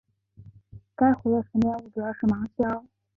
[0.95, 2.83] 该湖的沉积物主要是芒硝。